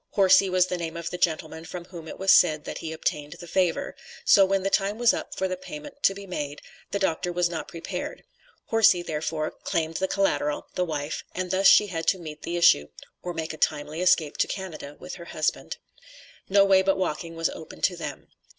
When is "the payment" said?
5.47-6.01